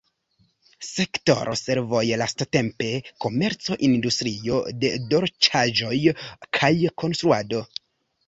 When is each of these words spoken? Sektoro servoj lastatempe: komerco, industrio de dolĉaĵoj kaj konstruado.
Sektoro 0.85 1.51
servoj 1.59 1.99
lastatempe: 2.21 2.87
komerco, 3.25 3.77
industrio 3.89 4.57
de 4.85 4.91
dolĉaĵoj 5.13 5.95
kaj 6.59 6.73
konstruado. 7.05 7.63